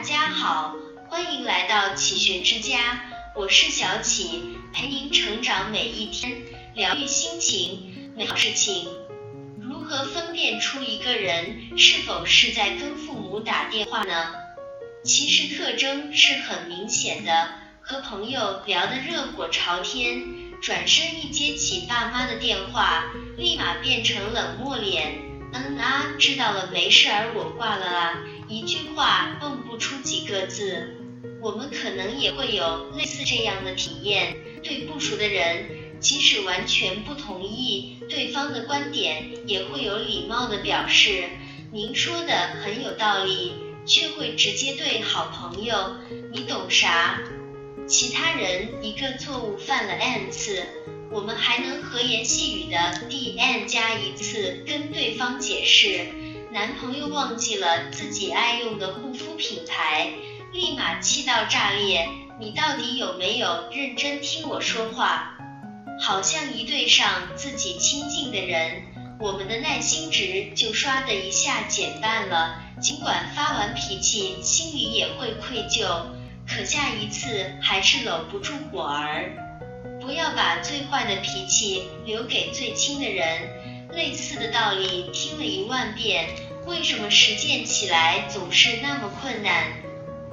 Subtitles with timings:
[0.00, 0.76] 大家好，
[1.10, 3.02] 欢迎来到启学之家，
[3.36, 6.38] 我是小启，陪您成长每一天，
[6.74, 8.88] 疗愈心情，美好事情。
[9.60, 14.32] 如何分辨出一个人是否是在跟父母打电话呢？
[15.04, 17.50] 其实特征是很明显的，
[17.82, 20.24] 和朋友聊得热火朝天，
[20.62, 23.04] 转身一接起爸妈的电话，
[23.36, 25.20] 立马变成冷漠脸。
[25.52, 28.14] 嗯啊，知道了，没事儿，我挂了啊。
[28.50, 30.96] 一句话蹦不出几个字，
[31.40, 34.36] 我们可能也会有类似这样的体验。
[34.60, 35.66] 对不熟的人，
[36.00, 41.26] 即使完全不同意对方的观点，也会有礼貌的表示
[41.70, 43.52] 您说的很有道理，
[43.86, 45.94] 却会直接对好朋友
[46.32, 47.22] 你懂啥？
[47.86, 50.66] 其他人一个错误犯了 n 次。
[51.12, 52.78] 我们还能和颜细语的
[53.08, 56.06] D N 加一次跟对方解释，
[56.52, 60.10] 男朋友忘记了自己爱用的护肤品牌，
[60.52, 62.08] 立马气到炸裂。
[62.40, 65.36] 你到底有没有认真听我说话？
[66.00, 68.82] 好像一对上自己亲近的人，
[69.20, 72.60] 我们的耐心值就唰的一下减半了。
[72.80, 76.06] 尽管发完脾气，心里也会愧疚，
[76.48, 79.30] 可下一次还是搂不住火儿。
[80.00, 83.59] 不要把最坏的脾气留给最亲的人。
[83.92, 86.28] 类似的道理听了一万遍，
[86.66, 89.72] 为什么实践起来总是那么困难？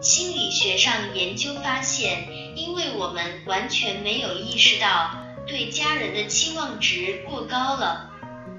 [0.00, 8.10] 心理学上研究发现，因为我们完全没有意识到对家人的期望值过高了。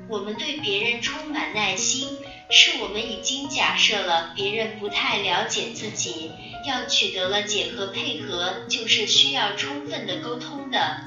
[0.09, 2.17] 我们对别人充满耐心，
[2.49, 6.31] 是我们已经假设了别人不太了解自己。
[6.67, 11.05] 要取得了解和配合，就是需要充分的沟通的。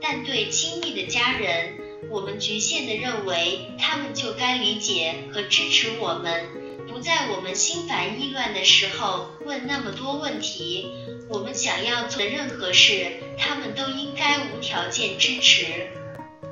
[0.00, 1.72] 但对亲密的家人，
[2.10, 6.46] 我们局限的认为他们就该理解和支持我们，
[6.88, 10.86] 不在我们心烦意乱的时候问那么多问题。
[11.28, 15.88] 我们想要做的任何事，他们都应该无条件支持。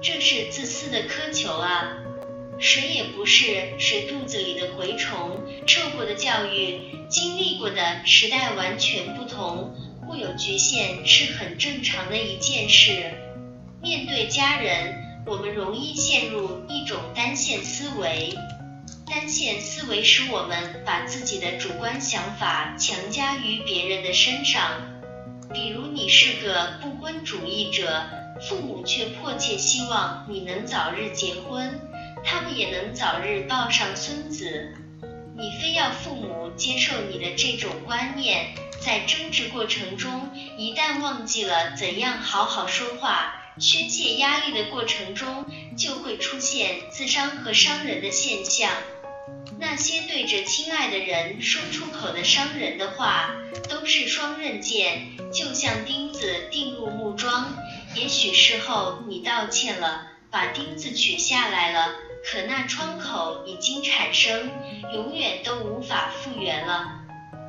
[0.00, 1.98] 这是自私的苛求啊！
[2.58, 9.74] 谁也不是谁肚子里的蛔虫，受过的教育、经历过的时代完全不同，
[10.06, 13.12] 互有局限是很正常的一件事。
[13.82, 18.34] 面对家人，我们容易陷入一种单线思维，
[19.06, 24.62] 单线思维使我们把自己的主观想法强加于别人的身上。
[25.52, 28.02] 比如你是个不婚主义者，
[28.40, 31.80] 父母却迫切希望你能早日结婚。
[32.24, 34.74] 他们也能早日抱上孙子，
[35.36, 45.44] 你非要父母接受你的这种观念，在争执过程中，一旦忘记了怎样好好说话，宣泄压力的过程中，
[45.76, 48.70] 就会出现自伤和伤人的现象。
[49.58, 53.36] 那些对着亲爱的人说出口的伤人的话，
[53.68, 57.56] 都是双刃剑，就像钉子钉入木桩。
[57.94, 61.94] 也许事后你道歉了，把钉子取下来了。
[62.24, 64.50] 可那窗口已经产生，
[64.92, 67.00] 永远都无法复原了。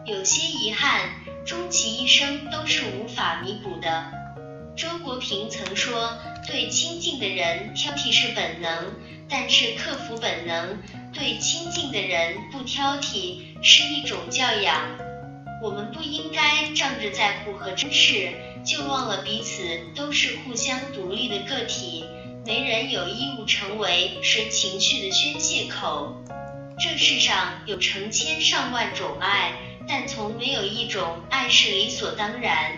[0.05, 1.09] 有些遗憾，
[1.45, 4.11] 终其一生都是无法弥补的。
[4.75, 6.17] 周国平曾说
[6.47, 8.93] ：“对亲近的人挑剔是本能，
[9.29, 10.79] 但是克服本能，
[11.13, 14.81] 对亲近的人不挑剔是一种教养。”
[15.61, 18.33] 我们不应该仗着在乎和珍视，
[18.65, 19.61] 就忘了彼此
[19.95, 22.03] 都是互相独立的个体。
[22.45, 26.17] 没人有义务成为谁情绪的宣泄口。
[26.79, 29.53] 这世上有成千上万种爱，
[29.87, 32.71] 但从没有一种爱是理所当然。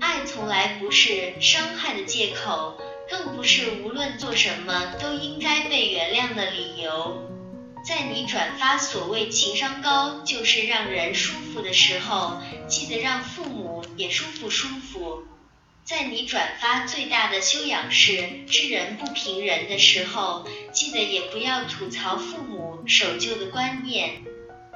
[0.00, 7.24] 爱从来不是伤害的借口，更不是无论做什么都应该被原谅的理由。
[7.84, 15.24] 在你转发所谓情商高就是让人舒服的时候，记得让父母也舒服舒服。
[15.84, 24.22] 在你转发最大的修养是知人不评人的时候，记得也不要吐槽父母守旧的观念；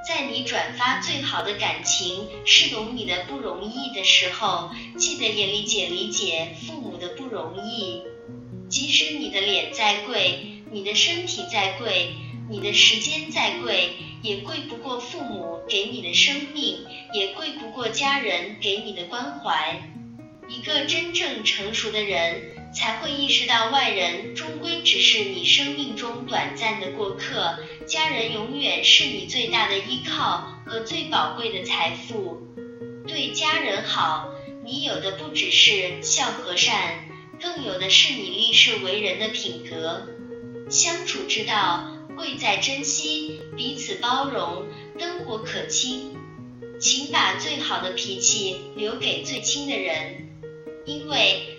[0.07, 8.03] 在你转发最好的感情是懂你的不容易的时候，记得也理解理解父母的不容易。
[8.69, 12.15] 即使你的脸再贵，你的身体再贵，
[12.51, 13.91] 你的时间再贵，
[14.23, 19.81] 也贵不过父母给你的生命，也贵不过家人给你的关怀。
[20.49, 32.41] 一个真正成熟的人，才会意识到外人终归只是你生命中短暂的过客，家人永远是你最大的依靠和最宝贵的财富。
[33.07, 34.29] 对家人好，
[34.65, 37.05] 你有的不只是孝和善，
[37.41, 40.09] 更有的是你立世为人的品格。
[40.71, 41.87] 相处之道，
[42.17, 44.65] 贵在珍惜，彼此包容，
[44.99, 46.17] 灯火可亲。
[46.81, 50.29] 请把最好的脾气留给最亲的人，
[50.85, 51.59] 因为